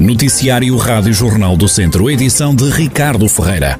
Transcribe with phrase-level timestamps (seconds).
[0.00, 3.78] Noticiário Rádio Jornal do Centro, edição de Ricardo Ferreira.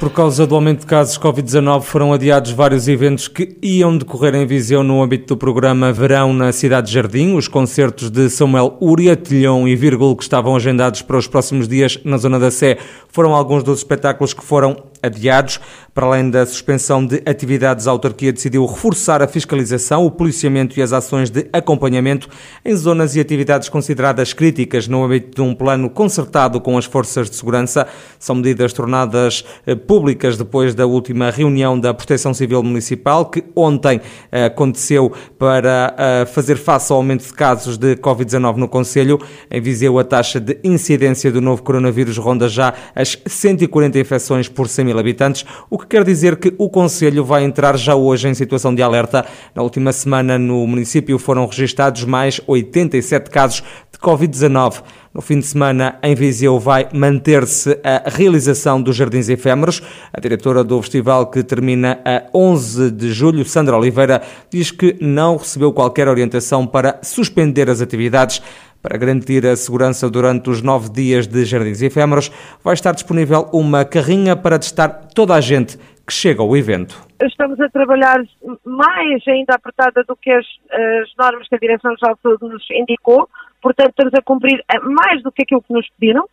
[0.00, 4.44] Por causa do aumento de casos Covid-19, foram adiados vários eventos que iam decorrer em
[4.44, 7.36] Viseu no âmbito do programa Verão na Cidade de Jardim.
[7.36, 12.00] Os concertos de Samuel Uria, Tilhão e Vírgula, que estavam agendados para os próximos dias
[12.04, 12.78] na Zona da Sé,
[13.10, 15.60] foram alguns dos espetáculos que foram adiados.
[15.98, 20.82] Para além da suspensão de atividades, a autarquia decidiu reforçar a fiscalização, o policiamento e
[20.82, 22.28] as ações de acompanhamento
[22.64, 27.28] em zonas e atividades consideradas críticas no âmbito de um plano concertado com as forças
[27.28, 27.88] de segurança.
[28.16, 34.00] São medidas tornadas eh, públicas depois da última reunião da Proteção Civil Municipal, que ontem
[34.30, 39.18] eh, aconteceu para eh, fazer face ao aumento de casos de Covid-19 no Conselho.
[39.50, 44.68] Em Viseu, a taxa de incidência do novo coronavírus ronda já as 140 infecções por
[44.68, 48.34] 100 mil habitantes, o que quer dizer que o Conselho vai entrar já hoje em
[48.34, 49.24] situação de alerta.
[49.54, 54.82] Na última semana, no município, foram registados mais 87 casos de Covid-19.
[55.12, 59.82] No fim de semana, em Viseu, vai manter-se a realização dos Jardins Efêmeros.
[60.12, 65.36] A diretora do festival, que termina a 11 de julho, Sandra Oliveira, diz que não
[65.36, 68.40] recebeu qualquer orientação para suspender as atividades.
[68.82, 72.30] Para garantir a segurança durante os nove dias de Jardins Efêmeros,
[72.62, 75.76] vai estar disponível uma carrinha para testar toda a gente
[76.06, 76.96] que chega ao evento.
[77.20, 78.22] Estamos a trabalhar
[78.64, 83.28] mais ainda apertada do que as, as normas que a Direção-Geral de Saúde nos indicou,
[83.60, 86.24] portanto estamos a cumprir mais do que aquilo que nos pediram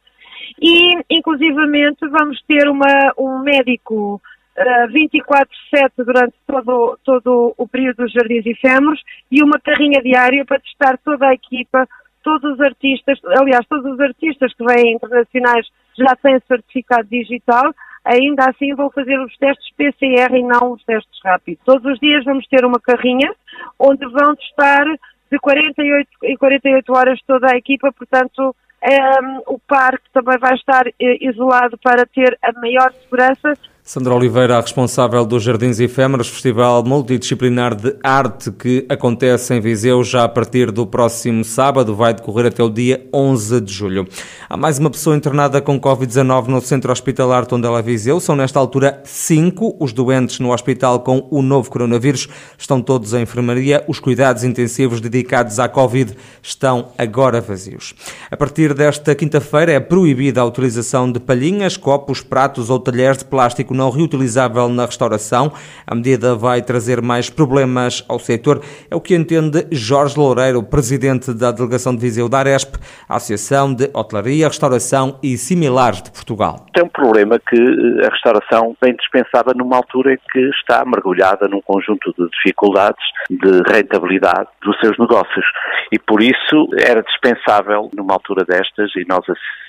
[0.61, 4.21] e inclusivamente vamos ter uma, um médico
[4.57, 10.59] uh, 24-7 durante todo, todo o período dos Jardins Efêmeros e uma carrinha diária para
[10.59, 11.87] testar toda a equipa
[12.25, 17.71] todos os artistas, aliás, todos os artistas que vêm internacionais já têm certificado digital,
[18.03, 21.63] ainda assim vão fazer os testes PCR e não os testes rápidos.
[21.63, 23.31] Todos os dias vamos ter uma carrinha
[23.79, 24.85] onde vão testar
[25.31, 30.55] de 48 em 48 horas toda a equipa, portanto, um, ehm, o parque também vai
[30.55, 33.53] estar eh, isolado para ter a maior segurança
[33.87, 40.03] Sandra Oliveira, a responsável dos Jardins Efêmeros, festival multidisciplinar de arte que acontece em Viseu
[40.03, 44.07] já a partir do próximo sábado, vai decorrer até o dia 11 de julho.
[44.49, 48.19] Há mais uma pessoa internada com Covid-19 no centro hospitalar Tondela Viseu.
[48.19, 52.27] São nesta altura cinco os doentes no hospital com o novo coronavírus.
[52.57, 53.85] Estão todos em enfermaria.
[53.87, 57.93] Os cuidados intensivos dedicados à Covid estão agora vazios.
[58.31, 63.25] A partir desta quinta-feira é proibida a utilização de palhinhas, copos, pratos ou talheres de
[63.25, 65.51] plástico não reutilizável na restauração.
[65.85, 68.61] A medida vai trazer mais problemas ao setor.
[68.89, 72.75] É o que entende Jorge Loureiro, presidente da delegação de Viseu da Aresp,
[73.07, 76.65] Associação de Hotelaria, Restauração e Similares de Portugal.
[76.73, 77.59] Tem um problema que
[78.03, 83.61] a restauração bem dispensava numa altura em que está mergulhada num conjunto de dificuldades de
[83.71, 85.45] rentabilidade dos seus negócios.
[85.91, 89.23] E por isso era dispensável numa altura destas, e nós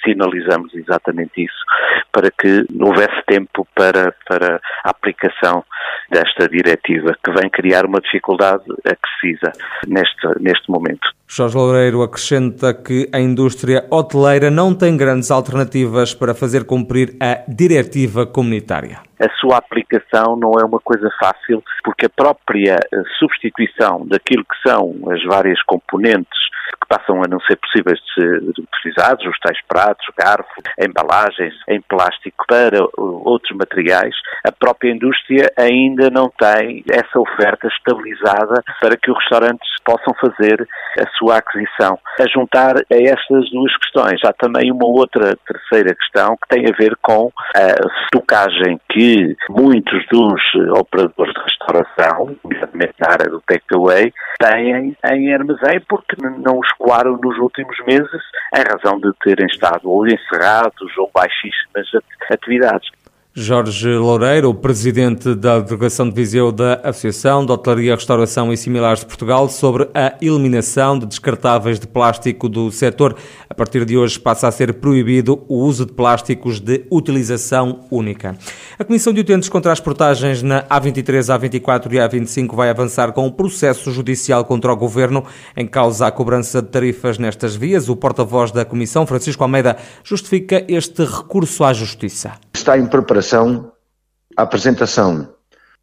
[0.06, 1.64] sinalizamos exatamente isso,
[2.12, 5.64] para que houvesse tempo para, para a aplicação
[6.10, 9.52] desta diretiva, que vem criar uma dificuldade acrescida
[9.86, 11.08] neste, neste momento.
[11.28, 17.42] Jorge Loureiro acrescenta que a indústria hoteleira não tem grandes alternativas para fazer cumprir a
[17.48, 19.00] diretiva comunitária.
[19.18, 24.68] A sua aplicação não é uma coisa fácil, porque a própria eh, substituição daquilo que
[24.68, 26.38] são as várias componentes
[26.80, 31.80] que passam a não ser possíveis de ser utilizados, os tais pratos, garfos, embalagens em
[31.80, 34.14] plástico para outros materiais,
[34.44, 40.66] a própria indústria ainda não tem essa oferta estabilizada para que os restaurantes possam fazer
[40.98, 41.98] a sua aquisição.
[42.20, 46.76] A juntar a estas duas questões, há também uma outra terceira questão que tem a
[46.76, 50.40] ver com a estocagem que muitos dos
[50.76, 57.18] operadores de restauração, nomeadamente na área do takeaway, têm em armazém porque não os escoaram
[57.22, 58.22] nos últimos meses
[58.54, 61.86] em razão de terem estado ou encerrados ou baixíssimas
[62.30, 62.90] atividades.
[63.38, 69.06] Jorge Loureiro, presidente da Delegação de Viseu da Associação de Hotelaria, Restauração e Similares de
[69.06, 73.14] Portugal, sobre a eliminação de descartáveis de plástico do setor.
[73.50, 78.38] A partir de hoje passa a ser proibido o uso de plásticos de utilização única.
[78.78, 83.24] A Comissão de Utentes contra as Portagens na A23, A24 e A25 vai avançar com
[83.24, 85.22] o um processo judicial contra o Governo
[85.54, 87.90] em causa a cobrança de tarifas nestas vias.
[87.90, 92.32] O porta-voz da Comissão, Francisco Almeida, justifica este recurso à Justiça.
[92.54, 95.32] Está em preparação a apresentação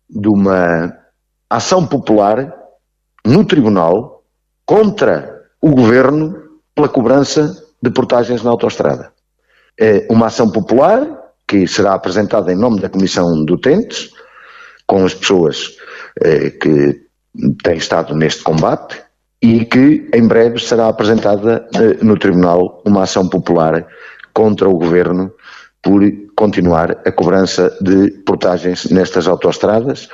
[0.09, 0.93] de uma
[1.49, 2.53] ação popular
[3.25, 4.23] no Tribunal
[4.65, 6.35] contra o Governo
[6.75, 9.11] pela cobrança de portagens na autostrada.
[9.79, 11.05] É uma ação popular
[11.47, 14.09] que será apresentada em nome da Comissão de Utentes,
[14.87, 15.75] com as pessoas
[16.21, 17.03] eh, que
[17.63, 19.01] têm estado neste combate
[19.41, 23.85] e que em breve será apresentada uh, no Tribunal uma ação popular
[24.33, 25.31] contra o Governo
[25.83, 26.01] por
[26.35, 30.07] continuar a cobrança de portagens nestas autoestradas.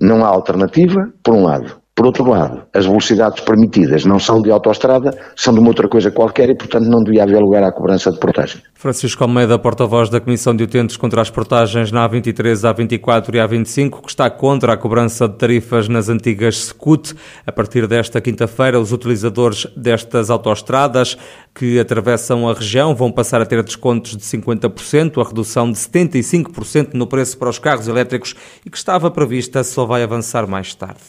[0.00, 1.76] Não há alternativa, por um lado.
[1.98, 6.12] Por outro lado, as velocidades permitidas não são de autoestrada, são de uma outra coisa
[6.12, 8.62] qualquer e, portanto, não devia haver lugar à cobrança de portagem.
[8.78, 14.00] Francisco Almeida, porta-voz da Comissão de Utentes contra as Portagens na A23, A24 e A25,
[14.00, 17.12] que está contra a cobrança de tarifas nas antigas SECUT.
[17.44, 21.18] A partir desta quinta-feira, os utilizadores destas autoestradas
[21.52, 26.94] que atravessam a região vão passar a ter descontos de 50%, a redução de 75%
[26.94, 31.00] no preço para os carros elétricos e que estava prevista só vai avançar mais tarde.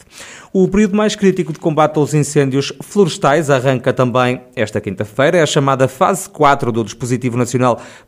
[0.52, 5.38] O período mais crítico de combate aos incêndios florestais arranca também esta quinta-feira.
[5.38, 7.59] É a chamada fase 4 do dispositivo nacional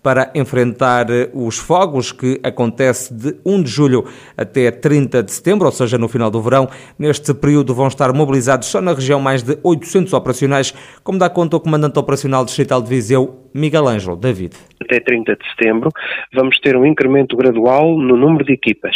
[0.03, 4.05] para enfrentar eh, os fogos, que acontece de 1 de julho
[4.37, 6.69] até 30 de setembro, ou seja, no final do verão.
[6.99, 10.73] Neste período vão estar mobilizados só na região mais de 800 operacionais,
[11.03, 14.55] como dá conta o Comandante Operacional Distrital de Viseu, Miguel Ângelo David.
[14.81, 15.91] Até 30 de setembro
[16.33, 18.95] vamos ter um incremento gradual no número de equipas,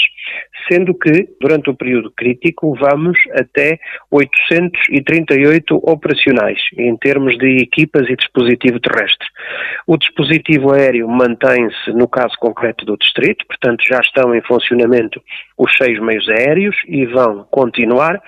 [0.68, 3.78] sendo que durante o período crítico vamos até
[4.10, 9.26] 838 operacionais em termos de equipas e dispositivo terrestre.
[9.86, 15.20] O dispositivo aéreo mantém-se no caso concreto do distrito, portanto já estão em funcionamento
[15.58, 18.20] os seis meios aéreos e vão continuar,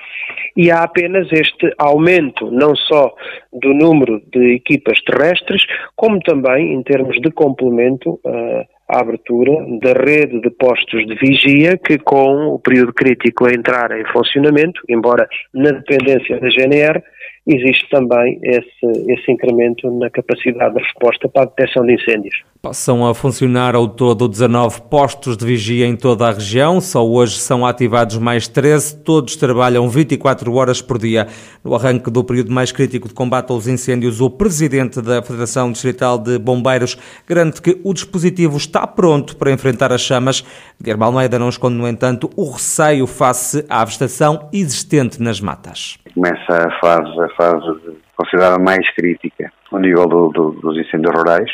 [0.56, 3.14] e há apenas este aumento não só
[3.52, 5.62] do número de equipas terrestres,
[5.94, 11.76] como também em termos de complemento uh, a abertura da rede de postos de vigia
[11.76, 17.02] que com o período crítico a entrar em funcionamento, embora na dependência da GNR,
[17.48, 22.36] existe também esse, esse incremento na capacidade de resposta para a detecção de incêndios.
[22.60, 27.38] Passam a funcionar ao todo 19 postos de vigia em toda a região, só hoje
[27.38, 31.28] são ativados mais 13, todos trabalham 24 horas por dia.
[31.64, 36.18] No arranque do período mais crítico de combate aos incêndios, o presidente da Federação Distrital
[36.18, 40.44] de Bombeiros garante que o dispositivo está pronto para enfrentar as chamas.
[40.82, 45.96] Guilherme Almeida não esconde, no entanto, o receio face à vegetação existente nas matas.
[46.12, 51.50] Começa a fase, fase considerada mais crítica ao nível do, do, dos incêndios rurais.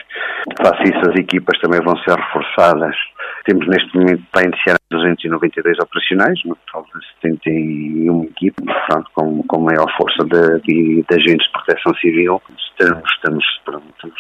[0.63, 2.97] Face isso, as equipas também vão ser reforçadas.
[3.45, 9.61] Temos neste momento para iniciar 292 operacionais, no total de 71 equipas, portanto, com, com
[9.61, 12.43] maior força de, de, de agentes de proteção civil.
[12.57, 13.45] Estamos, estamos,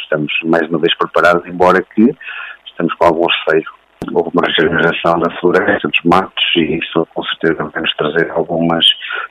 [0.02, 2.14] estamos mais uma vez preparados, embora que
[2.66, 3.64] estamos com algum receio
[4.12, 8.86] houve uma regeneração da floresta, dos matos, e isso com certeza vai nos trazer algumas,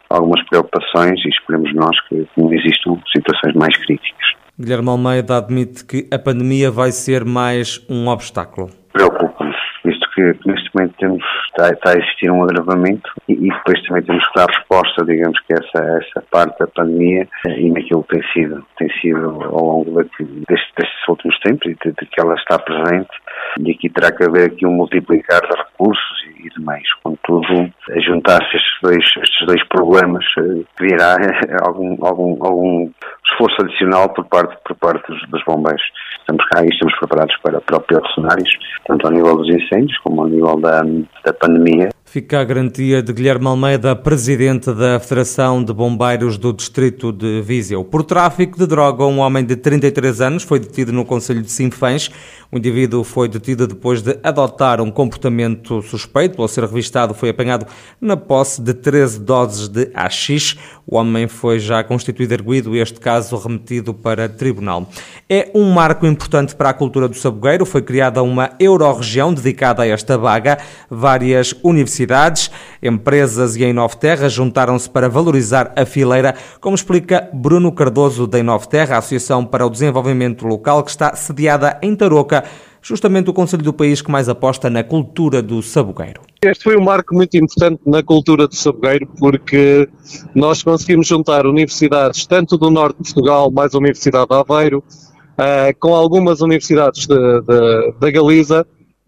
[0.10, 4.34] algumas preocupações e esperemos nós que não existam situações mais críticas.
[4.60, 8.70] Guilherme Almeida admite que a pandemia vai ser mais um obstáculo.
[8.94, 11.24] Preocupa-nos, visto que neste momento temos,
[11.54, 15.40] está, está, a existir um agravamento e, e, depois também temos que dar resposta, digamos
[15.42, 20.04] que essa, essa parte da pandemia e naquilo que tem sido, tem sido ao longo
[20.04, 23.12] destes, destes últimos tempos e de, de que ela está presente
[23.60, 26.84] e aqui terá que haver aqui um multiplicar de recursos e, e demais.
[27.04, 27.72] Contudo,
[28.02, 31.18] juntar-se estes dois, estes dois problemas, eh, virá
[31.66, 32.92] algum, algum, algum
[33.34, 35.84] esforço adicional por parte, por parte dos, dos bombeiros.
[36.20, 38.50] Estamos cá e estamos preparados para, para piores cenários,
[38.86, 40.82] tanto ao nível dos incêndios como ao nível da,
[41.26, 41.90] da pandemia.
[42.14, 47.84] Fica a garantia de Guilherme Almeida, presidente da Federação de Bombeiros do Distrito de Viseu.
[47.84, 52.12] Por tráfico de droga, um homem de 33 anos foi detido no Conselho de Sinfãs.
[52.52, 56.40] O indivíduo foi detido depois de adotar um comportamento suspeito.
[56.40, 57.66] Ao ser revistado, foi apanhado
[58.00, 60.56] na posse de 13 doses de AX.
[60.86, 64.88] O homem foi já constituído erguido, este caso remetido para tribunal.
[65.28, 67.66] É um marco importante para a cultura do sabogueiro.
[67.66, 70.60] Foi criada uma euro-região dedicada a esta vaga.
[70.92, 77.30] Várias universidades universidades, empresas e em Nova Terra juntaram-se para valorizar a fileira, como explica
[77.34, 81.96] Bruno Cardoso da Nova Terra, a Associação para o Desenvolvimento Local, que está sediada em
[81.96, 82.44] Tarouca,
[82.82, 86.22] justamente o conselho do país que mais aposta na cultura do sabogueiro.
[86.44, 89.88] Este foi um marco muito importante na cultura do sabogueiro porque
[90.36, 95.80] nós conseguimos juntar universidades tanto do norte de Portugal, mais a Universidade de Aveiro, uh,
[95.80, 98.66] com algumas universidades da Galiza,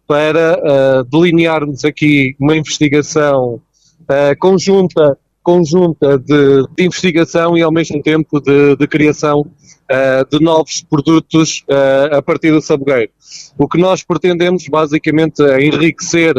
[0.07, 3.55] para uh, delinearmos aqui uma investigação
[4.01, 10.43] uh, conjunta, conjunta de, de, investigação e ao mesmo tempo de, de criação uh, de
[10.43, 11.63] novos produtos
[12.11, 13.11] a partir do sabogueiro.
[13.57, 16.35] O que nós pretendemos basicamente é enriquecer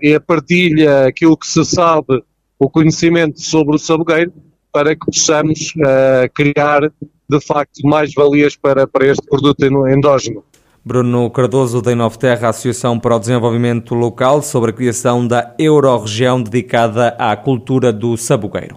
[0.00, 2.22] e a partilha, aquilo que se sabe,
[2.58, 4.32] o conhecimento sobre o sabogueiro,
[4.72, 5.74] para que possamos
[6.32, 6.92] criar
[7.28, 10.44] de facto mais valias para, para este produto endógeno.
[10.84, 16.42] Bruno Cardoso da Inove Terra, Associação para o Desenvolvimento Local, sobre a criação da Euro-região
[16.42, 18.76] dedicada à cultura do sabugueiro.